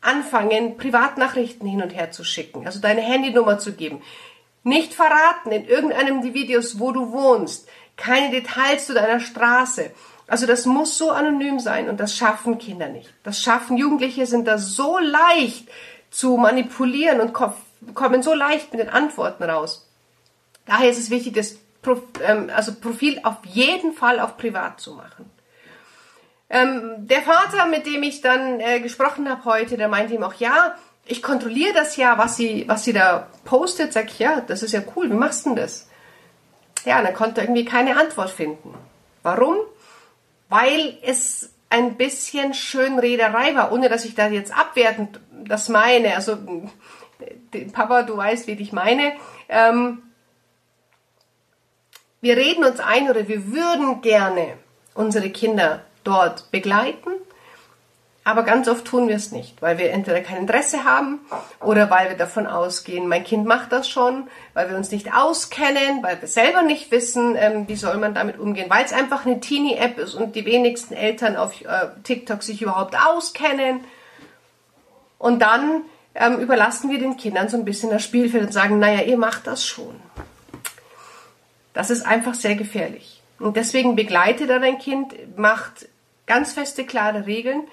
anfangen, 0.00 0.76
Privatnachrichten 0.76 1.68
hin 1.68 1.82
und 1.82 1.90
her 1.90 2.10
zu 2.10 2.24
schicken, 2.24 2.66
also 2.66 2.80
deine 2.80 3.00
Handynummer 3.00 3.58
zu 3.58 3.72
geben. 3.72 4.02
Nicht 4.64 4.94
verraten 4.94 5.52
in 5.52 5.66
irgendeinem 5.66 6.22
der 6.22 6.34
Videos, 6.34 6.78
wo 6.80 6.90
du 6.90 7.12
wohnst. 7.12 7.68
Keine 7.96 8.30
Details 8.30 8.86
zu 8.86 8.94
deiner 8.94 9.20
Straße. 9.20 9.92
Also 10.26 10.46
das 10.46 10.64
muss 10.66 10.96
so 10.98 11.10
anonym 11.10 11.60
sein 11.60 11.88
und 11.88 12.00
das 12.00 12.16
schaffen 12.16 12.58
Kinder 12.58 12.88
nicht. 12.88 13.12
Das 13.22 13.42
schaffen 13.42 13.76
Jugendliche, 13.76 14.26
sind 14.26 14.48
da 14.48 14.58
so 14.58 14.98
leicht 14.98 15.68
zu 16.10 16.36
manipulieren 16.36 17.20
und 17.20 17.34
kommen 17.94 18.22
so 18.22 18.34
leicht 18.34 18.72
mit 18.72 18.80
den 18.80 18.88
Antworten 18.88 19.44
raus. 19.44 19.86
Daher 20.66 20.90
ist 20.90 20.98
es 20.98 21.10
wichtig, 21.10 21.34
das 21.34 21.56
ähm, 22.22 22.50
also 22.54 22.74
Profil 22.74 23.20
auf 23.22 23.36
jeden 23.44 23.92
Fall 23.92 24.18
auf 24.18 24.38
privat 24.38 24.80
zu 24.80 24.94
machen. 24.94 25.30
Ähm, 26.48 27.06
der 27.06 27.22
Vater, 27.22 27.66
mit 27.66 27.84
dem 27.84 28.02
ich 28.02 28.20
dann 28.20 28.60
äh, 28.60 28.80
gesprochen 28.80 29.28
habe 29.28 29.44
heute, 29.44 29.76
der 29.76 29.88
meinte 29.88 30.14
ihm 30.14 30.22
auch, 30.22 30.34
ja, 30.34 30.74
ich 31.06 31.22
kontrolliere 31.22 31.74
das 31.74 31.96
ja, 31.96 32.16
was 32.18 32.36
sie, 32.36 32.64
was 32.66 32.84
sie 32.84 32.92
da 32.92 33.28
postet, 33.44 33.92
sag 33.92 34.06
ich, 34.06 34.18
ja, 34.18 34.40
das 34.40 34.62
ist 34.62 34.72
ja 34.72 34.82
cool, 34.96 35.10
wie 35.10 35.14
machst 35.14 35.44
du 35.44 35.50
denn 35.50 35.62
das? 35.62 35.88
Ja, 36.84 37.02
dann 37.02 37.14
konnte 37.14 37.40
er 37.40 37.44
irgendwie 37.46 37.64
keine 37.64 37.98
Antwort 37.98 38.30
finden. 38.30 38.74
Warum? 39.22 39.56
Weil 40.48 40.98
es 41.02 41.50
ein 41.70 41.96
bisschen 41.96 42.54
Schönrederei 42.54 43.54
war, 43.54 43.72
ohne 43.72 43.88
dass 43.88 44.04
ich 44.04 44.14
da 44.14 44.28
jetzt 44.28 44.56
abwertend 44.56 45.20
das 45.30 45.68
meine. 45.68 46.14
Also, 46.14 46.38
Papa, 47.72 48.02
du 48.02 48.16
weißt, 48.16 48.46
wie 48.46 48.52
ich 48.52 48.72
meine. 48.72 49.12
Ähm, 49.48 50.02
wir 52.20 52.36
reden 52.36 52.64
uns 52.64 52.80
ein 52.80 53.10
oder 53.10 53.28
wir 53.28 53.52
würden 53.52 54.00
gerne 54.02 54.56
unsere 54.94 55.30
Kinder 55.30 55.84
dort 56.04 56.50
begleiten, 56.50 57.10
aber 58.26 58.42
ganz 58.42 58.68
oft 58.68 58.86
tun 58.86 59.06
wir 59.06 59.16
es 59.16 59.32
nicht, 59.32 59.60
weil 59.60 59.76
wir 59.76 59.90
entweder 59.90 60.22
kein 60.22 60.38
Interesse 60.38 60.84
haben 60.84 61.20
oder 61.60 61.90
weil 61.90 62.08
wir 62.08 62.16
davon 62.16 62.46
ausgehen, 62.46 63.06
mein 63.06 63.22
Kind 63.22 63.44
macht 63.44 63.70
das 63.70 63.86
schon, 63.86 64.28
weil 64.54 64.70
wir 64.70 64.78
uns 64.78 64.90
nicht 64.90 65.12
auskennen, 65.12 66.02
weil 66.02 66.18
wir 66.22 66.26
selber 66.26 66.62
nicht 66.62 66.90
wissen, 66.90 67.36
ähm, 67.36 67.68
wie 67.68 67.76
soll 67.76 67.98
man 67.98 68.14
damit 68.14 68.38
umgehen, 68.38 68.70
weil 68.70 68.82
es 68.82 68.94
einfach 68.94 69.26
eine 69.26 69.40
Teenie-App 69.40 69.98
ist 69.98 70.14
und 70.14 70.34
die 70.36 70.46
wenigsten 70.46 70.94
Eltern 70.94 71.36
auf 71.36 71.60
äh, 71.60 71.88
TikTok 72.02 72.42
sich 72.42 72.62
überhaupt 72.62 72.96
auskennen. 72.96 73.80
Und 75.18 75.40
dann 75.40 75.82
ähm, 76.14 76.38
überlassen 76.38 76.90
wir 76.90 76.98
den 76.98 77.18
Kindern 77.18 77.50
so 77.50 77.58
ein 77.58 77.66
bisschen 77.66 77.90
das 77.90 78.02
Spielfeld 78.02 78.46
und 78.46 78.52
sagen, 78.52 78.78
naja, 78.78 79.02
ihr 79.02 79.18
macht 79.18 79.46
das 79.46 79.66
schon. 79.66 80.00
Das 81.74 81.90
ist 81.90 82.06
einfach 82.06 82.34
sehr 82.34 82.54
gefährlich. 82.54 83.20
Und 83.38 83.56
deswegen 83.56 83.96
begleitet 83.96 84.48
er 84.48 84.60
dein 84.60 84.78
Kind, 84.78 85.36
macht 85.36 85.88
ganz 86.26 86.54
feste, 86.54 86.84
klare 86.84 87.26
Regeln 87.26 87.64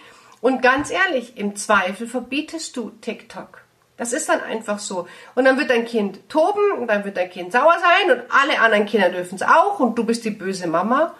und 0.42 0.64
ganz 0.64 0.90
ehrlich, 0.90 1.38
im 1.38 1.56
Zweifel 1.56 2.08
verbietest 2.08 2.76
du 2.76 2.90
TikTok. 3.02 3.62
Das 3.98 4.14
ist 4.14 4.28
dann 4.28 4.42
einfach 4.42 4.80
so. 4.80 5.08
Und 5.36 5.46
dann 5.46 5.60
wird 5.60 5.70
dein 5.70 5.86
Kind 5.86 6.28
toben 6.28 6.72
und 6.80 6.88
dann 6.88 7.06
wird 7.06 7.18
dein 7.18 7.30
Kind 7.30 7.52
sauer 7.52 7.76
sein 7.80 8.18
und 8.18 8.24
alle 8.30 8.60
anderen 8.60 8.88
Kinder 8.88 9.10
dürfen 9.10 9.36
es 9.36 9.44
auch 9.44 9.80
und 9.80 9.96
du 9.98 10.04
bist 10.04 10.26
die 10.26 10.32
böse 10.32 10.68
Mama. 10.68 11.14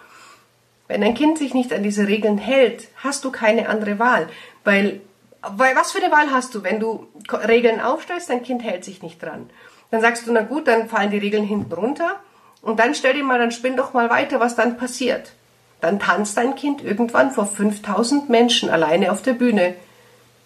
Wenn 0.88 1.00
dein 1.00 1.14
Kind 1.14 1.38
sich 1.38 1.54
nicht 1.54 1.72
an 1.72 1.84
diese 1.84 2.08
Regeln 2.08 2.38
hält, 2.38 2.88
hast 2.96 3.24
du 3.24 3.30
keine 3.30 3.68
andere 3.68 4.00
Wahl. 4.00 4.28
Weil, 4.64 5.00
weil 5.42 5.76
was 5.76 5.92
für 5.92 6.02
eine 6.02 6.12
Wahl 6.12 6.32
hast 6.32 6.56
du, 6.56 6.64
wenn 6.64 6.80
du 6.80 7.06
Regeln 7.30 7.80
aufstellst, 7.80 8.28
dein 8.28 8.42
Kind 8.42 8.64
hält 8.64 8.84
sich 8.84 9.00
nicht 9.02 9.22
dran. 9.22 9.48
Dann 9.92 10.00
sagst 10.00 10.26
du, 10.26 10.32
na 10.32 10.42
gut, 10.42 10.66
dann 10.66 10.88
fallen 10.88 11.12
die 11.12 11.18
Regeln 11.18 11.44
hinten 11.44 11.72
runter. 11.72 12.18
Und 12.62 12.80
dann 12.80 12.96
stell 12.96 13.14
dir 13.14 13.22
mal, 13.22 13.38
dann 13.38 13.52
spinn 13.52 13.76
doch 13.76 13.92
mal 13.92 14.10
weiter, 14.10 14.40
was 14.40 14.56
dann 14.56 14.76
passiert 14.76 15.32
dann 15.82 15.98
tanzt 15.98 16.36
dein 16.36 16.54
Kind 16.54 16.82
irgendwann 16.82 17.32
vor 17.32 17.44
5000 17.44 18.30
Menschen 18.30 18.70
alleine 18.70 19.10
auf 19.10 19.20
der 19.20 19.34
Bühne 19.34 19.74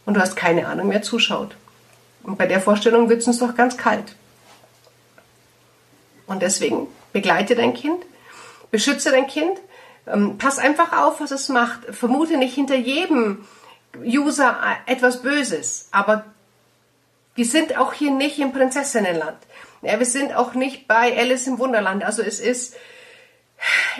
und 0.07 0.15
du 0.15 0.21
hast 0.21 0.35
keine 0.35 0.67
Ahnung, 0.67 0.91
wer 0.91 1.03
zuschaut. 1.03 1.55
Und 2.23 2.39
bei 2.39 2.47
der 2.47 2.61
Vorstellung 2.61 3.11
wird 3.11 3.21
es 3.21 3.29
uns 3.29 3.39
doch 3.39 3.55
ganz 3.55 3.77
kalt. 3.77 4.17
Und 6.27 6.41
deswegen 6.41 6.89
begleite 7.13 7.55
dein 7.55 7.75
Kind, 7.75 8.03
beschütze 8.71 9.11
dein 9.11 9.27
Kind, 9.27 9.59
ähm, 10.07 10.39
pass 10.39 10.59
einfach 10.59 10.93
auf, 11.05 11.21
was 11.21 11.33
es 11.33 11.51
macht. 11.51 11.85
Vermute 11.95 12.39
nicht 12.39 12.55
hinter 12.55 12.77
jedem 12.77 13.47
User 14.03 14.57
etwas 14.87 15.21
Böses, 15.21 15.89
aber 15.91 16.25
wir 17.35 17.45
sind 17.45 17.77
auch 17.77 17.93
hier 17.93 18.11
nicht 18.11 18.39
im 18.39 18.53
Prinzessinnenland. 18.53 19.37
Ja, 19.83 19.99
wir 19.99 20.07
sind 20.07 20.35
auch 20.35 20.55
nicht 20.55 20.89
bei 20.89 21.15
Alice 21.15 21.47
im 21.47 21.59
Wunderland. 21.59 22.05
Also 22.05 22.23
es 22.23 22.41
ist 22.41 22.75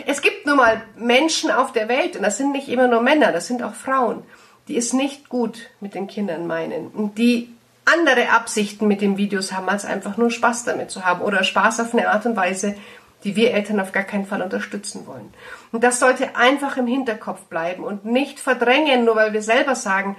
es 0.05 0.21
gibt 0.21 0.45
nun 0.45 0.57
mal 0.57 0.81
Menschen 0.95 1.51
auf 1.51 1.71
der 1.71 1.87
Welt, 1.87 2.15
und 2.15 2.23
das 2.23 2.37
sind 2.37 2.51
nicht 2.51 2.69
immer 2.69 2.87
nur 2.87 3.01
Männer, 3.01 3.31
das 3.31 3.47
sind 3.47 3.63
auch 3.63 3.73
Frauen, 3.73 4.23
die 4.67 4.77
es 4.77 4.93
nicht 4.93 5.29
gut 5.29 5.69
mit 5.79 5.95
den 5.95 6.07
Kindern 6.07 6.47
meinen 6.47 6.87
und 6.87 7.17
die 7.17 7.53
andere 7.85 8.29
Absichten 8.29 8.87
mit 8.87 9.01
den 9.01 9.17
Videos 9.17 9.53
haben, 9.53 9.69
als 9.69 9.85
einfach 9.85 10.17
nur 10.17 10.29
Spaß 10.29 10.65
damit 10.65 10.91
zu 10.91 11.05
haben 11.05 11.21
oder 11.21 11.43
Spaß 11.43 11.79
auf 11.79 11.93
eine 11.93 12.09
Art 12.09 12.25
und 12.25 12.35
Weise, 12.35 12.75
die 13.23 13.35
wir 13.35 13.53
Eltern 13.53 13.79
auf 13.79 13.93
gar 13.93 14.03
keinen 14.03 14.25
Fall 14.25 14.41
unterstützen 14.41 15.07
wollen. 15.07 15.33
Und 15.71 15.83
das 15.83 15.99
sollte 15.99 16.35
einfach 16.35 16.77
im 16.77 16.87
Hinterkopf 16.87 17.41
bleiben 17.45 17.83
und 17.83 18.05
nicht 18.05 18.39
verdrängen, 18.39 19.05
nur 19.05 19.15
weil 19.15 19.33
wir 19.33 19.41
selber 19.41 19.75
sagen, 19.75 20.15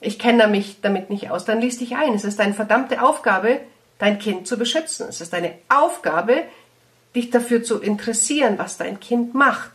ich 0.00 0.18
kenne 0.18 0.48
mich 0.48 0.80
damit 0.82 1.08
nicht 1.08 1.30
aus, 1.30 1.44
dann 1.44 1.60
liest 1.60 1.80
dich 1.80 1.96
ein. 1.96 2.14
Es 2.14 2.24
ist 2.24 2.38
deine 2.38 2.52
verdammte 2.52 3.00
Aufgabe, 3.00 3.60
dein 3.98 4.18
Kind 4.18 4.46
zu 4.46 4.58
beschützen. 4.58 5.06
Es 5.08 5.20
ist 5.20 5.32
deine 5.32 5.52
Aufgabe, 5.68 6.42
dich 7.14 7.30
dafür 7.30 7.62
zu 7.62 7.80
interessieren, 7.80 8.54
was 8.58 8.76
dein 8.76 9.00
Kind 9.00 9.34
macht. 9.34 9.70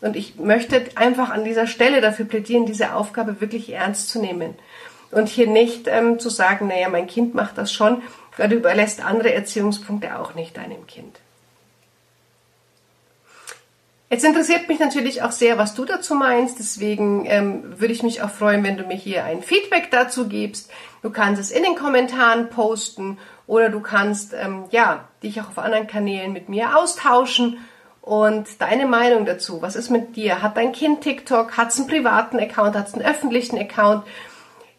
Und 0.00 0.16
ich 0.16 0.38
möchte 0.38 0.82
einfach 0.94 1.30
an 1.30 1.44
dieser 1.44 1.66
Stelle 1.66 2.00
dafür 2.00 2.24
plädieren, 2.24 2.66
diese 2.66 2.94
Aufgabe 2.94 3.40
wirklich 3.40 3.70
ernst 3.70 4.10
zu 4.10 4.20
nehmen. 4.20 4.54
Und 5.10 5.28
hier 5.28 5.46
nicht 5.46 5.88
ähm, 5.88 6.18
zu 6.18 6.28
sagen, 6.28 6.68
naja, 6.68 6.88
mein 6.88 7.06
Kind 7.06 7.34
macht 7.34 7.58
das 7.58 7.72
schon, 7.72 8.02
weil 8.36 8.48
du 8.48 8.56
überlässt 8.56 9.04
andere 9.04 9.32
Erziehungspunkte 9.32 10.18
auch 10.18 10.34
nicht 10.34 10.56
deinem 10.56 10.86
Kind. 10.86 11.18
Jetzt 14.10 14.24
interessiert 14.24 14.68
mich 14.68 14.78
natürlich 14.78 15.22
auch 15.22 15.32
sehr, 15.32 15.58
was 15.58 15.74
du 15.74 15.84
dazu 15.84 16.14
meinst. 16.14 16.58
Deswegen 16.58 17.26
ähm, 17.26 17.78
würde 17.78 17.92
ich 17.92 18.02
mich 18.02 18.22
auch 18.22 18.30
freuen, 18.30 18.64
wenn 18.64 18.78
du 18.78 18.84
mir 18.84 18.96
hier 18.96 19.24
ein 19.24 19.42
Feedback 19.42 19.90
dazu 19.90 20.28
gibst. 20.28 20.70
Du 21.02 21.10
kannst 21.10 21.40
es 21.40 21.50
in 21.50 21.62
den 21.62 21.74
Kommentaren 21.74 22.48
posten 22.48 23.18
oder 23.46 23.68
du 23.68 23.80
kannst 23.80 24.32
ähm, 24.32 24.64
ja 24.70 25.08
dich 25.22 25.40
auch 25.40 25.48
auf 25.48 25.58
anderen 25.58 25.86
Kanälen 25.86 26.32
mit 26.32 26.48
mir 26.48 26.78
austauschen 26.78 27.58
und 28.00 28.62
deine 28.62 28.86
Meinung 28.86 29.26
dazu. 29.26 29.60
Was 29.60 29.76
ist 29.76 29.90
mit 29.90 30.16
dir? 30.16 30.40
Hat 30.40 30.56
dein 30.56 30.72
Kind 30.72 31.02
TikTok? 31.02 31.58
Hat 31.58 31.68
es 31.68 31.78
einen 31.78 31.88
privaten 31.88 32.40
Account? 32.40 32.76
Hat 32.76 32.88
es 32.88 32.94
einen 32.94 33.04
öffentlichen 33.04 33.58
Account? 33.58 34.06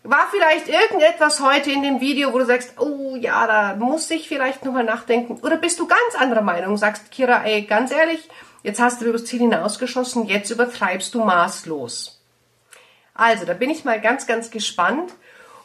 War 0.02 0.28
vielleicht 0.32 0.68
irgendetwas 0.68 1.40
heute 1.40 1.72
in 1.72 1.84
dem 1.84 2.02
Video, 2.02 2.34
wo 2.34 2.40
du 2.40 2.46
sagst, 2.46 2.80
oh 2.80 3.16
ja, 3.16 3.46
da 3.46 3.76
muss 3.76 4.10
ich 4.10 4.28
vielleicht 4.28 4.66
nochmal 4.66 4.86
nachdenken? 4.86 5.40
Oder 5.44 5.58
bist 5.58 5.80
du 5.80 5.86
ganz 5.86 6.16
anderer 6.18 6.42
Meinung? 6.42 6.78
Sagst, 6.78 7.12
Kira, 7.12 7.44
ey, 7.44 7.64
ganz 7.64 7.92
ehrlich, 7.92 8.28
Jetzt 8.64 8.80
hast 8.80 9.02
du 9.02 9.06
übers 9.06 9.26
Ziel 9.26 9.40
hinausgeschossen, 9.40 10.28
jetzt 10.28 10.50
übertreibst 10.50 11.14
du 11.14 11.24
maßlos. 11.24 12.20
Also, 13.14 13.46
da 13.46 13.54
bin 13.54 13.70
ich 13.70 13.86
mal 13.86 14.00
ganz, 14.00 14.28
ganz 14.28 14.52
gespannt. 14.52 15.12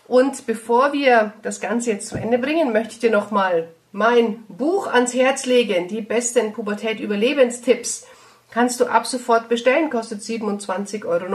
Und 0.07 0.47
bevor 0.47 0.93
wir 0.93 1.33
das 1.43 1.61
Ganze 1.61 1.91
jetzt 1.91 2.09
zu 2.09 2.17
Ende 2.17 2.39
bringen, 2.39 2.73
möchte 2.73 2.93
ich 2.93 2.99
dir 2.99 3.11
nochmal 3.11 3.69
mein 3.93 4.45
Buch 4.49 4.87
ans 4.87 5.15
Herz 5.15 5.47
legen. 5.47 5.89
Die 5.89 6.03
besten 6.03 6.53
Pubertät-Überlebenstipps 6.53 8.07
kannst 8.51 8.81
du 8.81 8.87
ab 8.87 9.07
sofort 9.07 9.49
bestellen, 9.49 9.89
kostet 9.89 10.21
27,90 10.21 11.07
Euro 11.07 11.27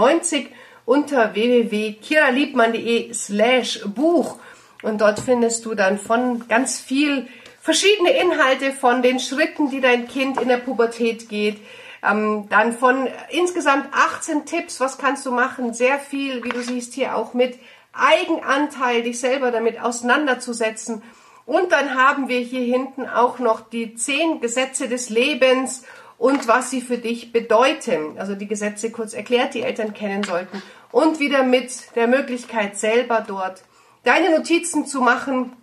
unter 0.85 1.33
www.kiraliebmann.de 1.33 3.13
slash 3.13 3.81
Buch. 3.85 4.37
Und 4.81 5.01
dort 5.01 5.19
findest 5.19 5.65
du 5.65 5.75
dann 5.75 5.97
von 5.97 6.47
ganz 6.47 6.79
viel 6.79 7.27
verschiedene 7.69 8.09
Inhalte 8.09 8.71
von 8.71 9.03
den 9.03 9.19
Schritten, 9.19 9.69
die 9.69 9.79
dein 9.79 10.07
Kind 10.07 10.41
in 10.41 10.47
der 10.47 10.57
Pubertät 10.57 11.29
geht. 11.29 11.57
Ähm, 12.01 12.47
dann 12.49 12.75
von 12.75 13.07
insgesamt 13.29 13.93
18 13.93 14.47
Tipps, 14.47 14.79
was 14.79 14.97
kannst 14.97 15.23
du 15.27 15.31
machen? 15.31 15.75
Sehr 15.75 15.99
viel, 15.99 16.43
wie 16.43 16.49
du 16.49 16.63
siehst 16.63 16.95
hier 16.95 17.15
auch 17.15 17.35
mit 17.35 17.59
Eigenanteil, 17.93 19.03
dich 19.03 19.19
selber 19.19 19.51
damit 19.51 19.79
auseinanderzusetzen. 19.79 21.03
Und 21.45 21.71
dann 21.71 21.93
haben 21.93 22.27
wir 22.27 22.39
hier 22.39 22.63
hinten 22.63 23.07
auch 23.07 23.38
noch 23.38 23.61
die 23.61 23.93
10 23.93 24.41
Gesetze 24.41 24.89
des 24.89 25.11
Lebens 25.11 25.83
und 26.17 26.47
was 26.47 26.71
sie 26.71 26.81
für 26.81 26.97
dich 26.97 27.31
bedeuten. 27.31 28.17
Also 28.17 28.33
die 28.33 28.47
Gesetze 28.47 28.89
kurz 28.89 29.13
erklärt, 29.13 29.53
die 29.53 29.61
Eltern 29.61 29.93
kennen 29.93 30.23
sollten. 30.23 30.63
Und 30.91 31.19
wieder 31.19 31.43
mit 31.43 31.95
der 31.95 32.07
Möglichkeit 32.07 32.79
selber 32.79 33.23
dort 33.27 33.61
deine 34.05 34.35
Notizen 34.35 34.88
zu 34.88 35.01
machen, 35.01 35.53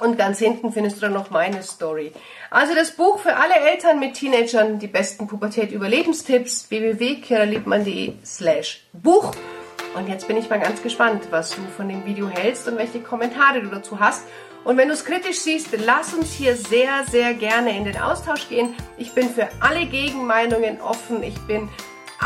und 0.00 0.18
ganz 0.18 0.38
hinten 0.38 0.72
findest 0.72 0.96
du 0.96 1.02
dann 1.02 1.12
noch 1.12 1.30
meine 1.30 1.62
Story. 1.62 2.12
Also 2.50 2.74
das 2.74 2.92
Buch 2.92 3.18
für 3.18 3.36
alle 3.36 3.54
Eltern 3.54 4.00
mit 4.00 4.14
Teenagern, 4.14 4.78
die 4.78 4.88
besten 4.88 5.26
Pubertät-Überlebenstipps, 5.26 6.70
www.kiraliebmann.de 6.70 8.14
slash 8.24 8.84
Buch. 8.92 9.32
Und 9.94 10.08
jetzt 10.08 10.26
bin 10.26 10.36
ich 10.36 10.50
mal 10.50 10.58
ganz 10.58 10.82
gespannt, 10.82 11.28
was 11.30 11.50
du 11.50 11.62
von 11.76 11.88
dem 11.88 12.04
Video 12.04 12.28
hältst 12.28 12.66
und 12.66 12.76
welche 12.76 13.00
Kommentare 13.00 13.62
du 13.62 13.68
dazu 13.68 14.00
hast. 14.00 14.24
Und 14.64 14.76
wenn 14.76 14.88
du 14.88 14.94
es 14.94 15.04
kritisch 15.04 15.40
siehst, 15.40 15.68
lass 15.84 16.14
uns 16.14 16.32
hier 16.32 16.56
sehr, 16.56 17.04
sehr 17.08 17.34
gerne 17.34 17.76
in 17.76 17.84
den 17.84 18.00
Austausch 18.00 18.48
gehen. 18.48 18.74
Ich 18.96 19.12
bin 19.12 19.28
für 19.28 19.48
alle 19.60 19.86
Gegenmeinungen 19.86 20.80
offen. 20.80 21.22
Ich 21.22 21.38
bin 21.46 21.68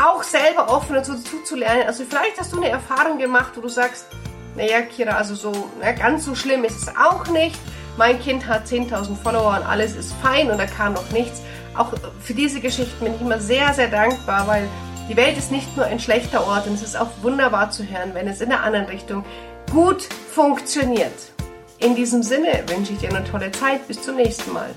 auch 0.01 0.23
selber 0.23 0.69
offen 0.69 0.95
dazu, 0.95 1.13
dazu 1.13 1.43
zu 1.43 1.55
lernen. 1.57 1.83
Also 1.85 2.05
vielleicht 2.09 2.39
hast 2.39 2.53
du 2.53 2.57
eine 2.57 2.69
Erfahrung 2.69 3.19
gemacht, 3.19 3.51
wo 3.55 3.61
du 3.61 3.67
sagst, 3.67 4.07
naja, 4.55 4.81
Kira, 4.81 5.11
also 5.11 5.35
so 5.35 5.51
na, 5.79 5.91
ganz 5.91 6.25
so 6.25 6.35
schlimm 6.35 6.63
ist 6.63 6.77
es 6.77 6.87
auch 6.95 7.27
nicht. 7.27 7.59
Mein 7.97 8.19
Kind 8.19 8.47
hat 8.47 8.65
10.000 8.65 9.15
Follower 9.15 9.57
und 9.57 9.65
alles 9.65 9.95
ist 9.95 10.13
fein 10.21 10.49
und 10.49 10.57
da 10.57 10.65
kam 10.65 10.93
noch 10.93 11.09
nichts. 11.11 11.41
Auch 11.75 11.93
für 12.21 12.33
diese 12.33 12.61
Geschichten 12.61 13.03
bin 13.03 13.15
ich 13.15 13.21
immer 13.21 13.39
sehr, 13.39 13.73
sehr 13.73 13.87
dankbar, 13.87 14.47
weil 14.47 14.67
die 15.09 15.17
Welt 15.17 15.37
ist 15.37 15.51
nicht 15.51 15.75
nur 15.75 15.85
ein 15.85 15.99
schlechter 15.99 16.45
Ort 16.45 16.67
und 16.67 16.75
es 16.75 16.83
ist 16.83 16.97
auch 16.97 17.09
wunderbar 17.21 17.71
zu 17.71 17.83
hören, 17.83 18.13
wenn 18.13 18.27
es 18.27 18.41
in 18.41 18.49
der 18.49 18.63
anderen 18.63 18.85
Richtung 18.85 19.25
gut 19.71 20.03
funktioniert. 20.33 21.13
In 21.79 21.95
diesem 21.95 22.23
Sinne 22.23 22.63
wünsche 22.67 22.93
ich 22.93 22.99
dir 22.99 23.09
eine 23.09 23.23
tolle 23.23 23.51
Zeit. 23.51 23.87
Bis 23.87 24.01
zum 24.01 24.17
nächsten 24.17 24.51
Mal. 24.51 24.69